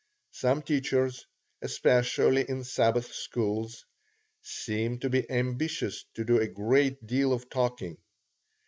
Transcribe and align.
Some 0.31 0.63
teachers, 0.63 1.27
especially 1.61 2.49
in 2.49 2.63
Sabbath 2.63 3.13
schools, 3.13 3.85
seem 4.41 4.97
to 5.01 5.11
be 5.11 5.29
ambitious 5.29 6.05
to 6.15 6.25
do 6.25 6.39
a 6.39 6.47
great 6.47 7.05
deal 7.05 7.31
of 7.31 7.51
talking. 7.51 7.97